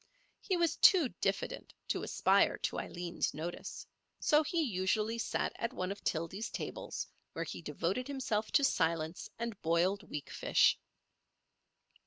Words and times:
He 0.39 0.57
was 0.57 0.77
too 0.77 1.09
diffident 1.21 1.75
to 1.89 2.01
aspire 2.01 2.57
to 2.57 2.79
Aileen's 2.79 3.35
notice; 3.35 3.85
so 4.19 4.41
he 4.41 4.59
usually 4.63 5.19
sat 5.19 5.53
at 5.59 5.73
one 5.73 5.91
of 5.91 6.03
Tildy's 6.03 6.49
tables, 6.49 7.07
where 7.33 7.45
he 7.45 7.61
devoted 7.61 8.07
himself 8.07 8.51
to 8.53 8.63
silence 8.63 9.29
and 9.37 9.61
boiled 9.61 10.01
weakfish. 10.09 10.79